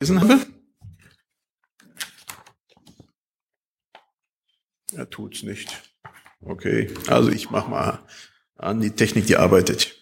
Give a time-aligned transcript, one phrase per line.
[0.00, 0.46] gelesen habe?
[4.92, 5.82] Er tut's nicht.
[6.40, 8.04] Okay, also ich mach mal
[8.56, 9.96] an die Technik, die arbeitet.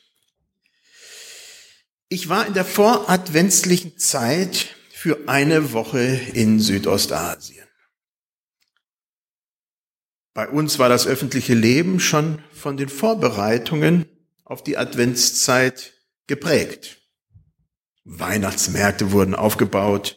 [2.08, 7.67] Ich war in der voradventlichen Zeit für eine Woche in Südostasien.
[10.33, 14.06] Bei uns war das öffentliche Leben schon von den Vorbereitungen
[14.44, 15.92] auf die Adventszeit
[16.28, 16.98] geprägt.
[18.09, 20.16] Weihnachtsmärkte wurden aufgebaut,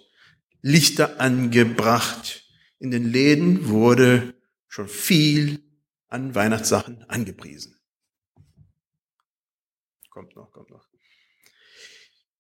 [0.62, 2.48] Lichter angebracht,
[2.80, 4.34] in den Läden wurde
[4.68, 5.62] schon viel
[6.08, 7.78] an Weihnachtssachen angepriesen.
[10.10, 10.88] Kommt noch, kommt noch.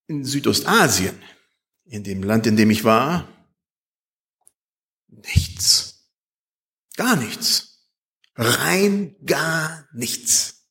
[0.07, 1.21] In Südostasien,
[1.85, 3.27] in dem Land, in dem ich war,
[5.07, 6.09] nichts.
[6.95, 7.89] Gar nichts.
[8.35, 10.65] Rein gar nichts.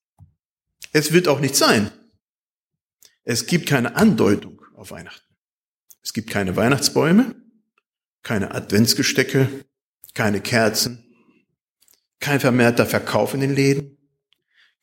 [0.92, 1.92] Es wird auch nicht sein.
[3.24, 5.36] Es gibt keine Andeutung auf Weihnachten.
[6.02, 7.36] Es gibt keine Weihnachtsbäume,
[8.22, 9.66] keine Adventsgestecke,
[10.14, 11.04] keine Kerzen,
[12.18, 13.98] kein vermehrter Verkauf in den Läden,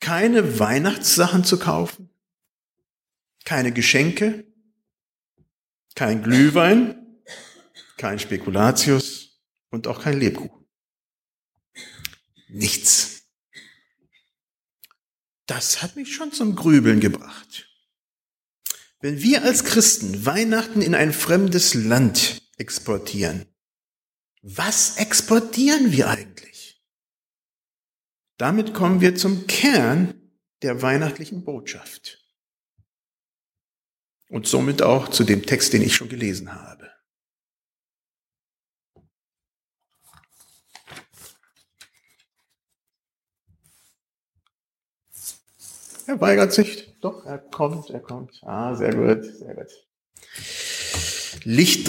[0.00, 2.10] keine Weihnachtssachen zu kaufen,
[3.44, 4.46] keine Geschenke,
[5.96, 7.20] kein Glühwein,
[7.96, 10.64] kein Spekulatius und auch kein Lebkuchen.
[12.48, 13.22] Nichts.
[15.46, 17.67] Das hat mich schon zum Grübeln gebracht.
[19.00, 23.46] Wenn wir als Christen Weihnachten in ein fremdes Land exportieren,
[24.42, 26.82] was exportieren wir eigentlich?
[28.38, 30.14] Damit kommen wir zum Kern
[30.62, 32.24] der weihnachtlichen Botschaft.
[34.28, 36.90] Und somit auch zu dem Text, den ich schon gelesen habe.
[46.06, 46.87] Er weigert sich.
[47.00, 48.40] Doch, er kommt, er kommt.
[48.42, 49.68] Ah, sehr gut, sehr gut.
[51.44, 51.88] Licht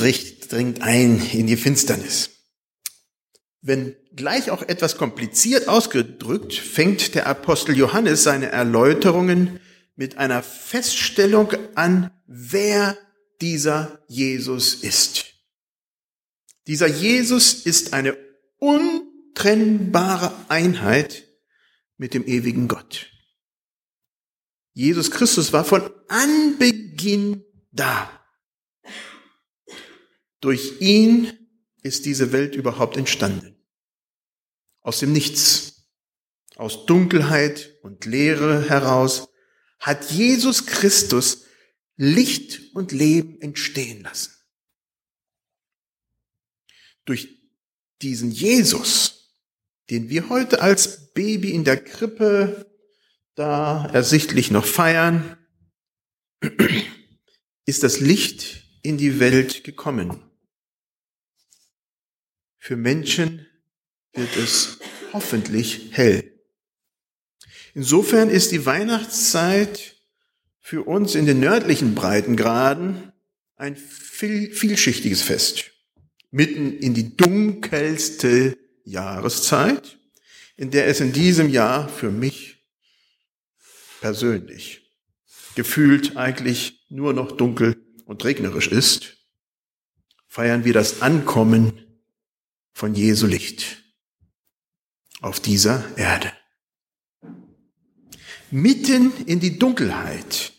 [0.52, 2.30] dringt ein in die Finsternis.
[3.62, 9.60] Wenn gleich auch etwas kompliziert ausgedrückt, fängt der Apostel Johannes seine Erläuterungen
[9.96, 12.98] mit einer Feststellung an, wer
[13.42, 15.26] dieser Jesus ist.
[16.68, 18.16] Dieser Jesus ist eine
[18.60, 21.26] untrennbare Einheit
[21.98, 23.12] mit dem ewigen Gott.
[24.80, 28.26] Jesus Christus war von Anbeginn da.
[30.40, 31.38] Durch ihn
[31.84, 33.58] ist diese Welt überhaupt entstanden.
[34.80, 35.90] Aus dem Nichts,
[36.56, 39.28] aus Dunkelheit und Leere heraus
[39.80, 41.44] hat Jesus Christus
[41.98, 44.32] Licht und Leben entstehen lassen.
[47.04, 47.28] Durch
[48.02, 49.36] diesen Jesus,
[49.90, 52.69] den wir heute als Baby in der Krippe
[53.40, 55.38] da ersichtlich noch feiern,
[57.66, 60.22] ist das Licht in die Welt gekommen.
[62.58, 63.48] Für Menschen
[64.14, 64.80] wird es
[65.14, 66.38] hoffentlich hell.
[67.74, 69.96] Insofern ist die Weihnachtszeit
[70.60, 73.14] für uns in den nördlichen Breitengraden
[73.56, 75.72] ein viel, vielschichtiges Fest.
[76.30, 79.98] Mitten in die dunkelste Jahreszeit,
[80.58, 82.59] in der es in diesem Jahr für mich
[84.02, 84.90] persönlich
[85.56, 89.18] gefühlt eigentlich nur noch dunkel und regnerisch ist,
[90.28, 91.86] feiern wir das Ankommen
[92.74, 93.84] von Jesu Licht
[95.22, 96.32] auf dieser Erde.
[98.52, 100.54] Mitten in die Dunkelheit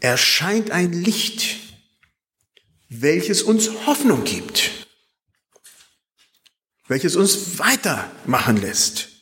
[0.00, 1.56] erscheint ein Licht,
[2.88, 4.86] welches uns Hoffnung gibt,
[6.86, 9.15] welches uns weitermachen lässt,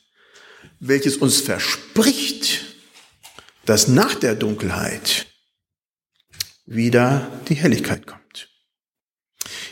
[0.87, 2.77] welches uns verspricht,
[3.65, 5.27] dass nach der Dunkelheit
[6.67, 8.50] wieder die Helligkeit kommt.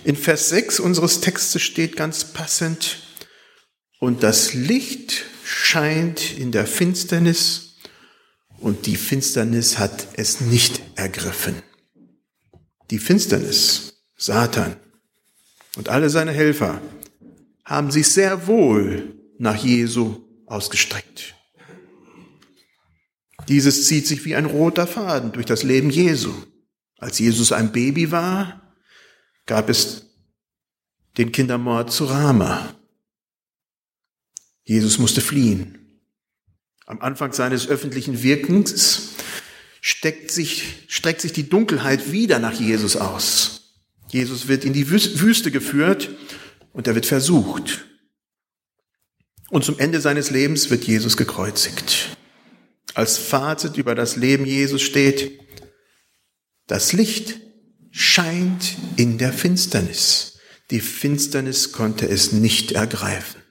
[0.04, 2.98] In Vers 6 unseres Textes steht ganz passend,
[3.98, 7.76] und das Licht scheint in der Finsternis
[8.58, 11.62] und die Finsternis hat es nicht ergriffen.
[12.90, 14.76] Die Finsternis, Satan
[15.76, 16.80] und alle seine Helfer
[17.64, 21.34] haben sich sehr wohl nach Jesu ausgestreckt.
[23.48, 26.32] Dieses zieht sich wie ein roter Faden durch das Leben Jesu.
[26.98, 28.76] Als Jesus ein Baby war,
[29.46, 30.06] gab es
[31.18, 32.74] den Kindermord zu Rama.
[34.64, 35.78] Jesus musste fliehen.
[36.86, 39.10] Am Anfang seines öffentlichen Wirkens
[39.80, 43.80] steckt sich, streckt sich die Dunkelheit wieder nach Jesus aus.
[44.08, 46.10] Jesus wird in die Wüste geführt
[46.72, 47.84] und er wird versucht.
[49.52, 52.16] Und zum Ende seines Lebens wird Jesus gekreuzigt.
[52.94, 55.38] Als Fazit über das Leben Jesus steht,
[56.68, 57.38] das Licht
[57.90, 60.38] scheint in der Finsternis.
[60.70, 63.42] Die Finsternis konnte es nicht ergreifen.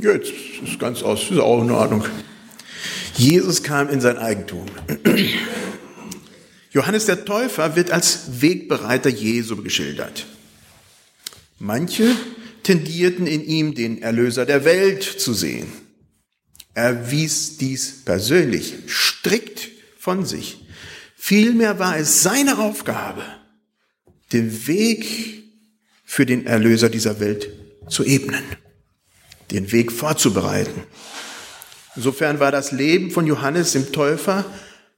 [0.00, 0.30] Jetzt
[0.64, 2.04] ist ganz aus, ist auch in Ordnung.
[3.16, 4.66] Jesus kam in sein Eigentum.
[6.70, 10.24] Johannes der Täufer wird als Wegbereiter Jesu geschildert.
[11.58, 12.14] Manche
[12.62, 15.66] tendierten in ihm den Erlöser der Welt zu sehen.
[16.74, 19.68] Er wies dies persönlich strikt
[19.98, 20.64] von sich.
[21.16, 23.24] Vielmehr war es seine Aufgabe,
[24.32, 25.42] den Weg
[26.04, 27.50] für den Erlöser dieser Welt
[27.88, 28.44] zu ebnen,
[29.50, 30.82] den Weg vorzubereiten.
[31.96, 34.44] Insofern war das Leben von Johannes dem Täufer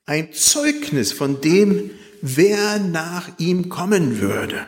[0.04, 1.90] ein Zeugnis von dem,
[2.20, 4.66] wer nach ihm kommen würde.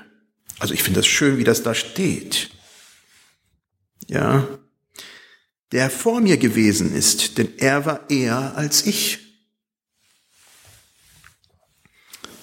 [0.62, 2.50] Also ich finde das schön, wie das da steht.
[4.06, 4.46] Ja,
[5.72, 9.18] der vor mir gewesen ist, denn er war eher als ich.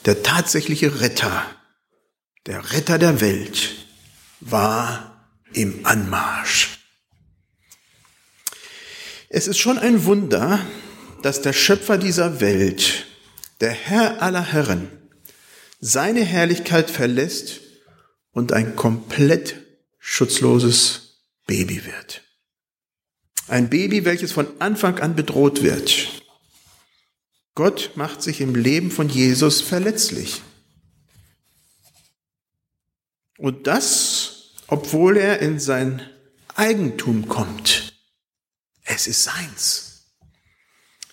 [0.03, 1.45] Der tatsächliche Retter,
[2.45, 3.85] der Retter der Welt,
[4.41, 6.77] war im Anmarsch.
[9.29, 10.59] Es ist schon ein Wunder,
[11.21, 13.05] dass der Schöpfer dieser Welt,
[13.61, 14.91] der Herr aller Herren,
[15.79, 17.68] seine Herrlichkeit verlässt
[18.31, 19.55] und ein komplett
[19.99, 22.23] schutzloses Baby wird.
[23.47, 26.23] Ein Baby, welches von Anfang an bedroht wird.
[27.55, 30.41] Gott macht sich im Leben von Jesus verletzlich.
[33.37, 36.01] Und das, obwohl er in sein
[36.55, 37.93] Eigentum kommt.
[38.83, 40.05] Es ist seins.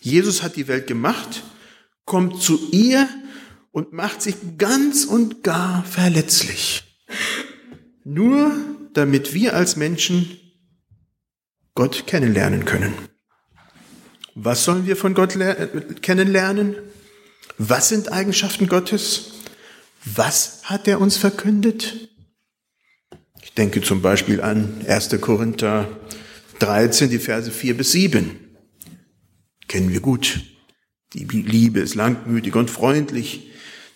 [0.00, 1.42] Jesus hat die Welt gemacht,
[2.04, 3.08] kommt zu ihr
[3.72, 6.85] und macht sich ganz und gar verletzlich.
[8.08, 8.54] Nur
[8.94, 10.38] damit wir als Menschen
[11.74, 12.94] Gott kennenlernen können.
[14.36, 15.36] Was sollen wir von Gott
[16.02, 16.76] kennenlernen?
[17.58, 19.32] Was sind Eigenschaften Gottes?
[20.04, 22.10] Was hat er uns verkündet?
[23.42, 25.20] Ich denke zum Beispiel an 1.
[25.20, 25.88] Korinther
[26.60, 28.38] 13, die Verse 4 bis 7
[29.66, 30.42] kennen wir gut.
[31.12, 33.50] Die Liebe ist langmütig und freundlich.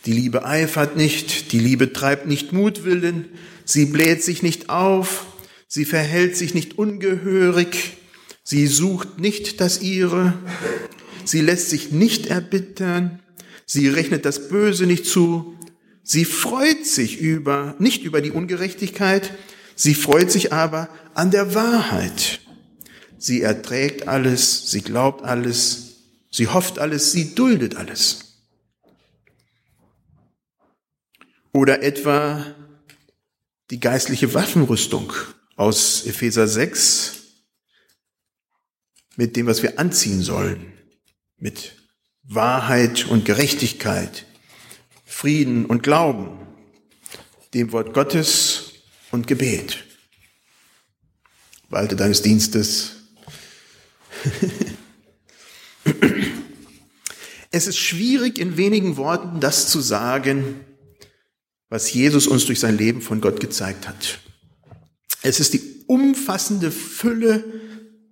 [0.05, 1.53] Die Liebe eifert nicht.
[1.53, 3.27] Die Liebe treibt nicht Mutwillen.
[3.71, 5.27] Sie bläht sich nicht auf.
[5.69, 7.99] Sie verhält sich nicht ungehörig.
[8.43, 10.33] Sie sucht nicht das ihre.
[11.25, 13.21] Sie lässt sich nicht erbittern.
[13.67, 15.55] Sie rechnet das Böse nicht zu.
[16.03, 19.33] Sie freut sich über, nicht über die Ungerechtigkeit.
[19.77, 22.41] Sie freut sich aber an der Wahrheit.
[23.19, 25.95] Sie erträgt alles, sie glaubt alles,
[26.33, 28.41] sie hofft alles, sie duldet alles.
[31.53, 32.57] Oder etwa
[33.71, 35.13] die geistliche Waffenrüstung
[35.57, 37.19] aus Epheser 6
[39.17, 40.73] mit dem, was wir anziehen sollen,
[41.37, 41.77] mit
[42.23, 44.27] Wahrheit und Gerechtigkeit,
[45.05, 46.47] Frieden und Glauben,
[47.55, 48.73] dem Wort Gottes
[49.11, 49.85] und Gebet.
[51.69, 52.97] Walte deines Dienstes
[57.51, 60.61] es ist schwierig, in wenigen Worten das zu sagen,
[61.71, 64.19] was Jesus uns durch sein Leben von Gott gezeigt hat.
[65.23, 67.45] Es ist die umfassende Fülle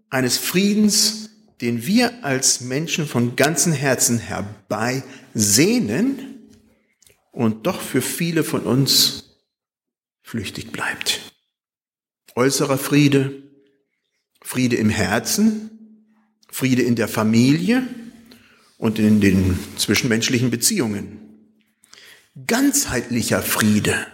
[0.08, 1.28] eines Friedens,
[1.60, 5.00] den wir als Menschen von ganzem Herzen herbeisehnen
[7.32, 9.36] und doch für viele von uns
[10.22, 11.20] flüchtig bleibt.
[12.36, 13.42] Äußerer Friede,
[14.40, 15.70] Friede im Herzen,
[16.48, 17.82] Friede in der Familie
[18.76, 21.27] und in den zwischenmenschlichen Beziehungen.
[22.46, 24.06] Ganzheitlicher Friede.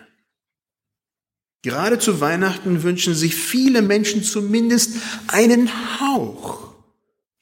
[1.63, 4.97] Gerade zu Weihnachten wünschen sich viele Menschen zumindest
[5.29, 6.75] einen Hauch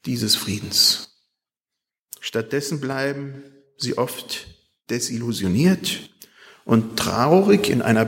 [0.06, 1.10] dieses Friedens.
[2.20, 3.42] Stattdessen bleiben
[3.76, 4.46] sie oft
[4.90, 6.10] desillusioniert
[6.64, 8.06] und traurig in einer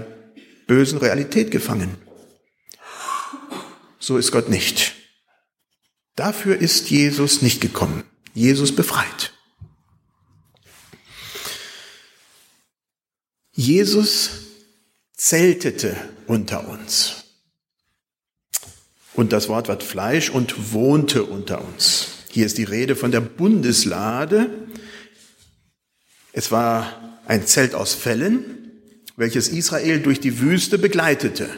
[0.67, 1.97] bösen Realität gefangen.
[3.99, 4.95] So ist Gott nicht.
[6.17, 8.05] Dafür ist Jesus nicht gekommen.
[8.35, 9.34] Jesus befreit.
[13.55, 14.31] Jesus
[15.17, 15.97] zeltete
[16.27, 17.25] unter uns.
[19.15, 22.09] Und das Wort wird Fleisch und wohnte unter uns.
[22.31, 24.51] Hier ist die Rede von der Bundeslade.
[26.33, 28.73] Es war ein Zelt aus Fellen,
[29.17, 31.49] welches Israel durch die Wüste begleitete.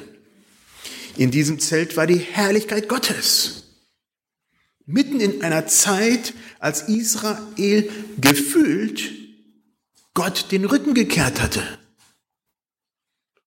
[1.17, 3.63] In diesem Zelt war die Herrlichkeit Gottes.
[4.85, 7.89] Mitten in einer Zeit, als Israel
[8.21, 9.13] gefühlt
[10.13, 11.63] Gott den Rücken gekehrt hatte.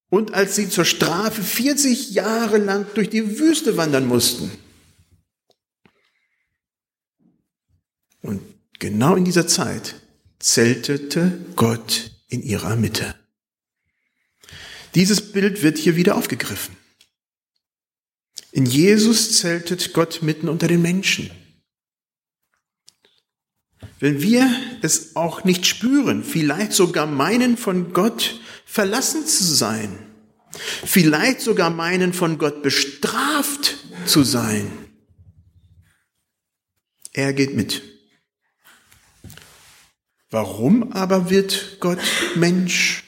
[0.09, 4.51] Und als sie zur Strafe 40 Jahre lang durch die Wüste wandern mussten.
[8.21, 8.41] Und
[8.79, 9.95] genau in dieser Zeit
[10.39, 13.15] zeltete Gott in ihrer Mitte.
[14.95, 16.75] Dieses Bild wird hier wieder aufgegriffen.
[18.51, 21.29] In Jesus zeltet Gott mitten unter den Menschen.
[23.99, 24.49] Wenn wir
[24.81, 29.97] es auch nicht spüren, vielleicht sogar meinen, von Gott verlassen zu sein,
[30.85, 34.71] vielleicht sogar meinen, von Gott bestraft zu sein,
[37.13, 37.81] er geht mit.
[40.29, 41.99] Warum aber wird Gott
[42.35, 43.03] Mensch?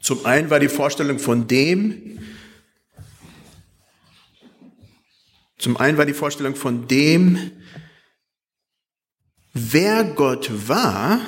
[0.00, 2.20] Zum einen war die Vorstellung von dem,
[5.58, 7.50] zum einen war die Vorstellung von dem,
[9.58, 11.20] wer Gott war,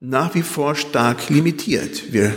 [0.00, 2.12] nach wie vor stark limitiert.
[2.12, 2.34] Wir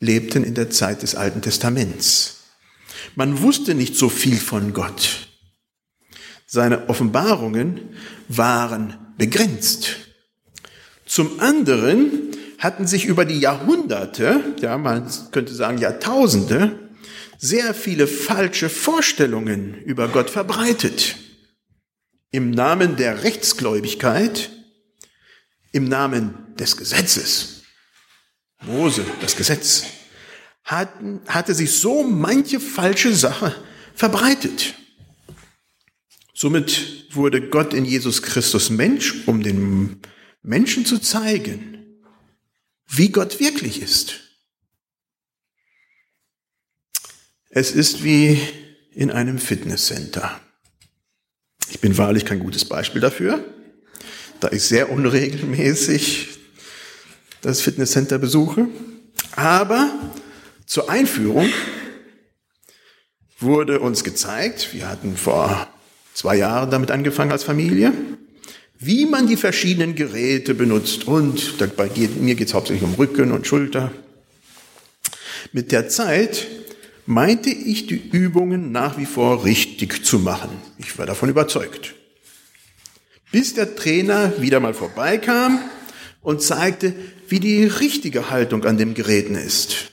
[0.00, 2.44] lebten in der Zeit des Alten Testaments.
[3.14, 5.28] Man wusste nicht so viel von Gott.
[6.46, 7.80] Seine Offenbarungen
[8.28, 9.96] waren begrenzt.
[11.04, 16.78] Zum anderen hatten sich über die Jahrhunderte, ja, man könnte sagen Jahrtausende,
[17.38, 21.16] sehr viele falsche Vorstellungen über Gott verbreitet.
[22.30, 24.50] Im Namen der Rechtsgläubigkeit,
[25.72, 27.62] im Namen des Gesetzes.
[28.62, 29.84] Mose, das Gesetz,
[30.64, 33.54] hatten, hatte sich so manche falsche Sache
[33.94, 34.74] verbreitet.
[36.34, 40.00] Somit wurde Gott in Jesus Christus Mensch, um den
[40.42, 42.02] Menschen zu zeigen,
[42.88, 44.20] wie Gott wirklich ist.
[47.48, 48.38] Es ist wie
[48.92, 50.40] in einem Fitnesscenter.
[51.70, 53.44] Ich bin wahrlich kein gutes Beispiel dafür,
[54.40, 56.28] da ich sehr unregelmäßig
[57.42, 58.68] das Fitnesscenter besuche.
[59.34, 59.90] Aber
[60.66, 61.48] zur Einführung
[63.38, 65.68] wurde uns gezeigt, wir hatten vor
[66.14, 67.92] zwei Jahren damit angefangen als Familie,
[68.78, 71.04] wie man die verschiedenen Geräte benutzt.
[71.04, 73.92] Und bei mir geht es hauptsächlich um Rücken und Schulter.
[75.52, 76.46] Mit der Zeit
[77.06, 80.50] meinte ich, die Übungen nach wie vor richtig zu machen.
[80.78, 81.94] Ich war davon überzeugt.
[83.32, 85.60] Bis der Trainer wieder mal vorbeikam
[86.20, 86.94] und zeigte,
[87.28, 89.92] wie die richtige Haltung an dem Geräten ist.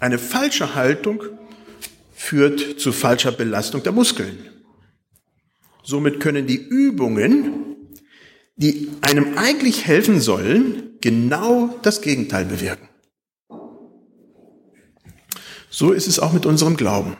[0.00, 1.22] Eine falsche Haltung
[2.14, 4.50] führt zu falscher Belastung der Muskeln.
[5.82, 7.76] Somit können die Übungen,
[8.56, 12.88] die einem eigentlich helfen sollen, genau das Gegenteil bewirken.
[15.72, 17.16] So ist es auch mit unserem Glauben.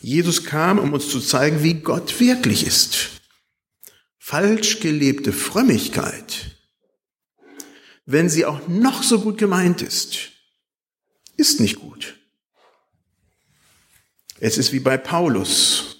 [0.00, 3.20] Jesus kam, um uns zu zeigen, wie Gott wirklich ist.
[4.16, 6.56] Falsch gelebte Frömmigkeit,
[8.06, 10.30] wenn sie auch noch so gut gemeint ist,
[11.36, 12.16] ist nicht gut.
[14.38, 15.96] Es ist wie bei Paulus.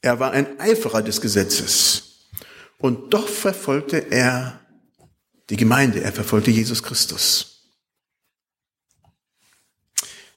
[0.00, 2.28] Er war ein Eiferer des Gesetzes.
[2.78, 4.58] Und doch verfolgte er
[5.50, 7.51] die Gemeinde, er verfolgte Jesus Christus.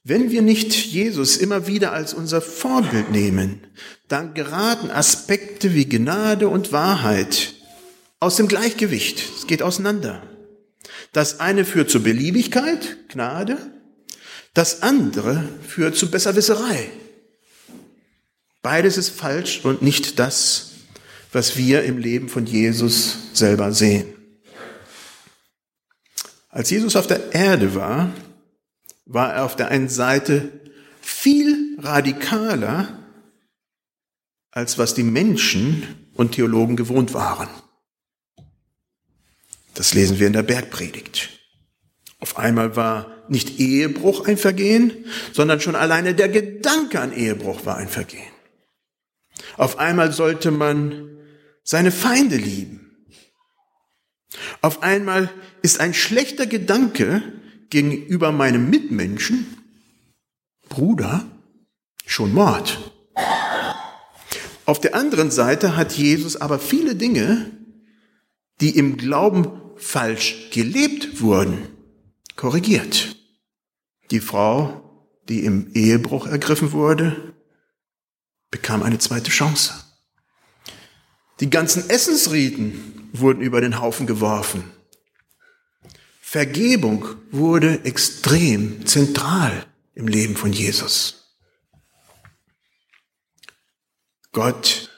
[0.05, 3.67] Wenn wir nicht Jesus immer wieder als unser Vorbild nehmen,
[4.07, 7.55] dann geraten Aspekte wie Gnade und Wahrheit
[8.21, 9.21] aus dem Gleichgewicht.
[9.37, 10.23] Es geht auseinander.
[11.11, 13.57] Das eine führt zur Beliebigkeit, Gnade,
[14.53, 16.89] das andere führt zu Besserwisserei,
[18.65, 20.71] Beides ist falsch und nicht das,
[21.31, 24.07] was wir im Leben von Jesus selber sehen.
[26.49, 28.09] Als Jesus auf der Erde war,
[29.05, 30.51] war er auf der einen Seite
[31.01, 32.99] viel radikaler,
[34.51, 37.49] als was die Menschen und Theologen gewohnt waren.
[39.73, 41.29] Das lesen wir in der Bergpredigt.
[42.19, 47.77] Auf einmal war nicht Ehebruch ein Vergehen, sondern schon alleine der Gedanke an Ehebruch war
[47.77, 48.31] ein Vergehen.
[49.57, 51.17] Auf einmal sollte man
[51.63, 53.05] seine Feinde lieben.
[54.61, 55.29] Auf einmal
[55.61, 57.21] ist ein schlechter Gedanke
[57.69, 59.57] gegenüber meinem Mitmenschen,
[60.69, 61.25] Bruder,
[62.05, 62.91] schon Mord.
[64.65, 67.51] Auf der anderen Seite hat Jesus aber viele Dinge,
[68.61, 71.67] die im Glauben falsch gelebt wurden,
[72.35, 73.15] korrigiert.
[74.11, 77.33] Die Frau, die im Ehebruch ergriffen wurde,
[78.49, 79.73] bekam eine zweite Chance.
[81.39, 84.63] Die ganzen Essensriten wurden über den Haufen geworfen.
[86.27, 91.37] Vergebung wurde extrem zentral im Leben von Jesus.
[94.31, 94.89] Gott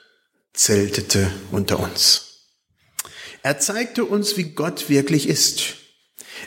[0.54, 2.48] zeltete unter uns.
[3.44, 5.76] Er zeigte uns, wie Gott wirklich ist.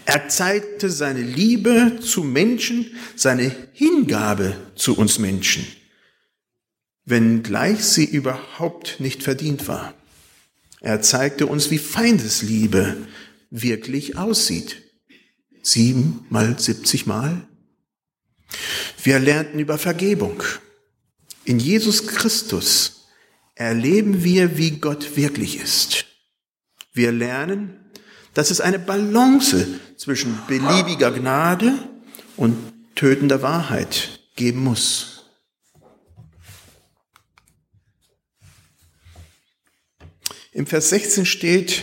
[0.06, 5.66] Er zeigte seine Liebe zu Menschen, seine Hingabe zu uns Menschen
[7.10, 9.94] wenngleich sie überhaupt nicht verdient war.
[10.80, 12.96] Er zeigte uns, wie Feindesliebe
[13.50, 14.82] wirklich aussieht.
[15.62, 17.46] Sieben mal siebzig Mal.
[19.02, 20.42] Wir lernten über Vergebung.
[21.44, 23.06] In Jesus Christus
[23.54, 26.06] erleben wir, wie Gott wirklich ist.
[26.92, 27.76] Wir lernen,
[28.34, 29.66] dass es eine Balance
[29.96, 31.74] zwischen beliebiger Gnade
[32.36, 32.56] und
[32.94, 35.24] tötender Wahrheit geben muss.
[40.52, 41.82] Im Vers 16 steht,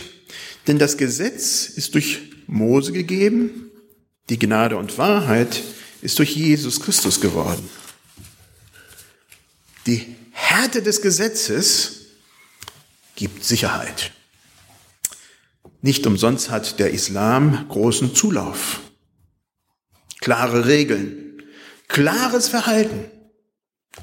[0.68, 3.70] denn das Gesetz ist durch Mose gegeben,
[4.28, 5.62] die Gnade und Wahrheit
[6.02, 7.68] ist durch Jesus Christus geworden.
[9.86, 12.06] Die Härte des Gesetzes
[13.16, 14.12] gibt Sicherheit.
[15.80, 18.80] Nicht umsonst hat der Islam großen Zulauf.
[20.20, 21.42] Klare Regeln,
[21.88, 23.10] klares Verhalten,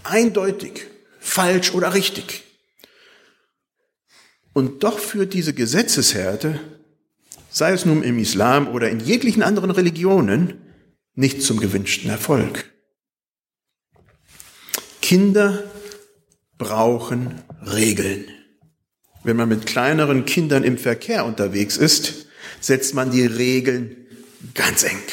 [0.04, 0.88] eindeutig,
[1.20, 2.45] falsch oder richtig.
[4.56, 6.62] Und doch führt diese Gesetzeshärte,
[7.50, 10.62] sei es nun im Islam oder in jeglichen anderen Religionen,
[11.14, 12.72] nicht zum gewünschten Erfolg.
[15.02, 15.62] Kinder
[16.58, 18.30] brauchen Regeln.
[19.26, 22.28] Wenn man mit kleineren Kindern im Verkehr unterwegs ist,
[22.62, 24.08] setzt man die Regeln
[24.54, 25.04] ganz eng.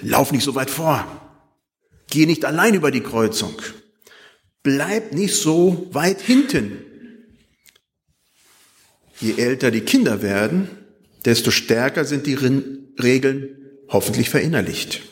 [0.00, 1.04] Lauf nicht so weit vor.
[2.08, 3.60] Geh nicht allein über die Kreuzung.
[4.62, 6.95] Bleib nicht so weit hinten.
[9.20, 10.68] Je älter die Kinder werden,
[11.24, 13.56] desto stärker sind die Regeln
[13.88, 15.02] hoffentlich verinnerlicht.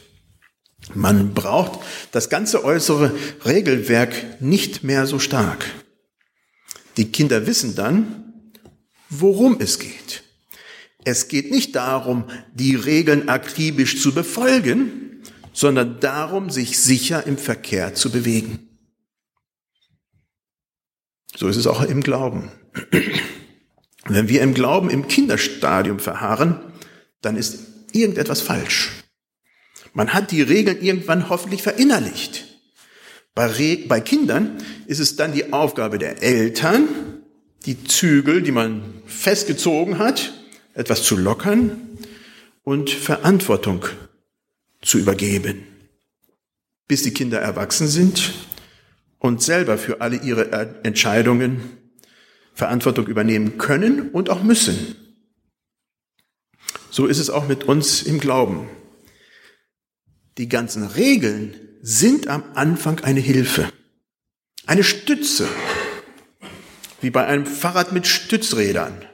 [0.92, 1.80] Man braucht
[2.12, 3.12] das ganze äußere
[3.44, 5.64] Regelwerk nicht mehr so stark.
[6.96, 8.52] Die Kinder wissen dann,
[9.08, 10.22] worum es geht.
[11.04, 17.94] Es geht nicht darum, die Regeln akribisch zu befolgen, sondern darum, sich sicher im Verkehr
[17.94, 18.68] zu bewegen.
[21.36, 22.50] So ist es auch im Glauben.
[24.06, 26.60] Wenn wir im Glauben im Kinderstadium verharren,
[27.22, 27.58] dann ist
[27.92, 28.90] irgendetwas falsch.
[29.94, 32.44] Man hat die Regeln irgendwann hoffentlich verinnerlicht.
[33.34, 36.88] Bei, Re bei Kindern ist es dann die Aufgabe der Eltern,
[37.66, 40.32] die Zügel, die man festgezogen hat,
[40.74, 41.80] etwas zu lockern
[42.62, 43.86] und Verantwortung
[44.82, 45.66] zu übergeben,
[46.86, 48.34] bis die Kinder erwachsen sind
[49.18, 51.83] und selber für alle ihre Entscheidungen
[52.54, 54.96] Verantwortung übernehmen können und auch müssen.
[56.90, 58.68] So ist es auch mit uns im Glauben.
[60.38, 63.70] Die ganzen Regeln sind am Anfang eine Hilfe,
[64.66, 65.48] eine Stütze,
[67.00, 69.04] wie bei einem Fahrrad mit Stützrädern.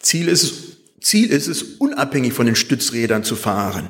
[0.00, 3.88] Ziel ist, es, Ziel ist es, unabhängig von den Stützrädern zu fahren.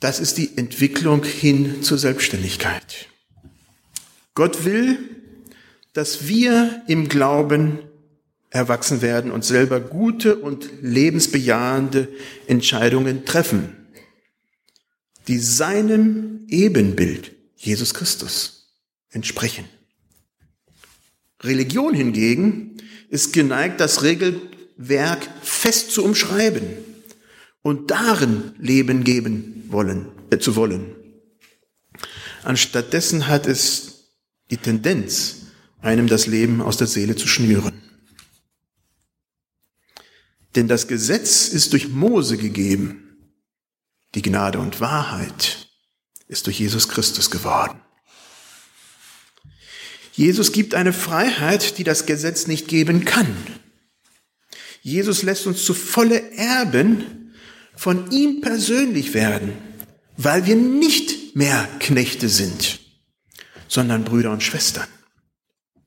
[0.00, 3.08] Das ist die Entwicklung hin zur Selbstständigkeit.
[4.34, 4.98] Gott will,
[5.94, 7.78] dass wir im Glauben
[8.50, 12.08] erwachsen werden und selber gute und lebensbejahende
[12.46, 13.74] Entscheidungen treffen,
[15.28, 18.68] die seinem Ebenbild, Jesus Christus,
[19.10, 19.64] entsprechen.
[21.40, 22.76] Religion hingegen
[23.08, 26.95] ist geneigt, das Regelwerk fest zu umschreiben
[27.66, 30.94] und darin Leben geben wollen, äh, zu wollen.
[32.44, 34.12] Anstattdessen hat es
[34.52, 35.46] die Tendenz,
[35.80, 37.82] einem das Leben aus der Seele zu schnüren.
[40.54, 43.16] Denn das Gesetz ist durch Mose gegeben.
[44.14, 45.68] Die Gnade und Wahrheit
[46.28, 47.80] ist durch Jesus Christus geworden.
[50.12, 53.36] Jesus gibt eine Freiheit, die das Gesetz nicht geben kann.
[54.82, 57.25] Jesus lässt uns zu volle Erben
[57.76, 59.52] von ihm persönlich werden,
[60.16, 62.80] weil wir nicht mehr Knechte sind,
[63.68, 64.88] sondern Brüder und Schwestern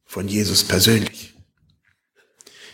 [0.05, 1.33] von Jesus persönlich.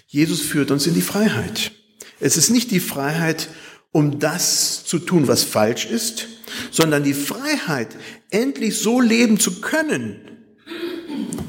[0.07, 1.71] Jesus führt uns in die Freiheit.
[2.19, 3.49] Es ist nicht die Freiheit,
[3.91, 6.27] um das zu tun, was falsch ist,
[6.71, 7.95] sondern die Freiheit,
[8.29, 10.45] endlich so leben zu können,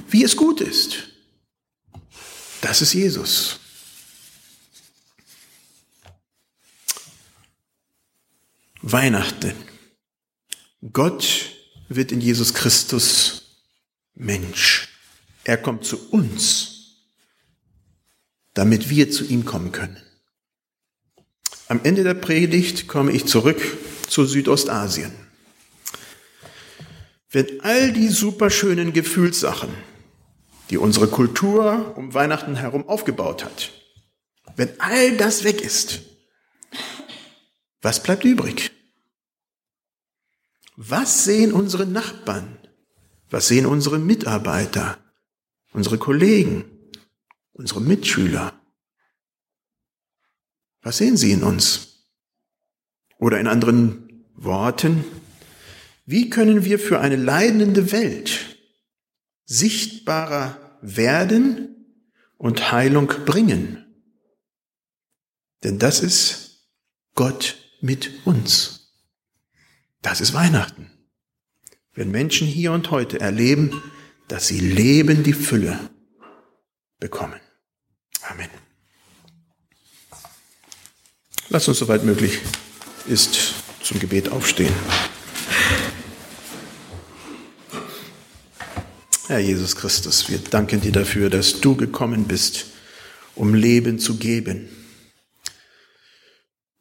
[0.09, 1.09] wie es gut ist.
[2.61, 3.61] Das ist Jesus.
[8.89, 9.53] Weihnachten.
[10.93, 11.51] Gott
[11.89, 13.65] wird in Jesus Christus
[14.15, 14.89] Mensch.
[15.43, 17.03] Er kommt zu uns,
[18.55, 20.01] damit wir zu ihm kommen können.
[21.67, 23.61] Am Ende der Predigt komme ich zurück
[24.09, 25.11] zu Südostasien.
[27.31, 29.71] Wenn all die superschönen Gefühlssachen,
[30.71, 33.73] die unsere Kultur um Weihnachten herum aufgebaut hat,
[34.55, 36.03] wenn all das weg ist,
[37.83, 38.76] was bleibt übrig?
[40.77, 42.59] Was sehen unsere Nachbarn?
[43.31, 44.99] Was sehen unsere Mitarbeiter,
[45.73, 46.65] unsere Kollegen,
[47.53, 48.61] unsere Mitschüler?
[50.83, 52.07] Was sehen sie in uns?
[53.19, 55.05] Oder in anderen Worten,
[56.05, 58.59] wie können wir für eine leidende Welt
[59.47, 61.97] sichtbarer werden
[62.37, 63.83] und Heilung bringen?
[65.65, 66.69] Denn das ist
[67.15, 68.76] Gott mit uns.
[70.07, 70.89] Das ist Weihnachten.
[71.93, 73.83] Wenn Menschen hier und heute erleben,
[74.29, 75.81] dass sie Leben die Fülle
[77.01, 77.41] bekommen.
[78.23, 78.49] Amen.
[81.49, 82.39] Lass uns soweit möglich
[83.09, 84.73] ist zum Gebet aufstehen.
[89.27, 92.67] Herr Jesus Christus, wir danken dir dafür, dass du gekommen bist,
[93.35, 94.69] um Leben zu geben.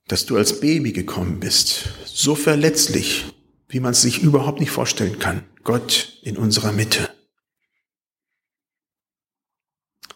[0.07, 3.25] Dass du als Baby gekommen bist, so verletzlich,
[3.67, 5.43] wie man es sich überhaupt nicht vorstellen kann.
[5.63, 7.09] Gott in unserer Mitte.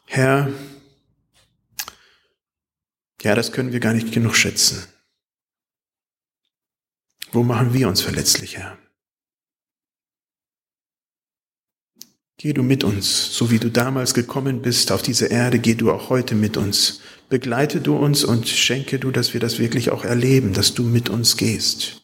[0.06, 0.52] Herr,
[3.22, 4.88] ja, das können wir gar nicht genug schätzen.
[7.32, 8.78] Wo machen wir uns verletzlich, Herr?
[12.42, 15.92] Geh du mit uns, so wie du damals gekommen bist auf diese Erde, geh du
[15.92, 17.02] auch heute mit uns.
[17.28, 21.10] Begleite du uns und schenke du, dass wir das wirklich auch erleben, dass du mit
[21.10, 22.02] uns gehst.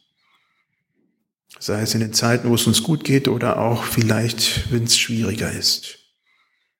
[1.57, 4.97] Sei es in den Zeiten, wo es uns gut geht oder auch vielleicht, wenn es
[4.97, 5.99] schwieriger ist.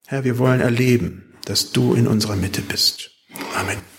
[0.06, 3.10] Herr, wir wollen erleben, dass du in unserer Mitte bist.
[3.56, 3.95] Amen.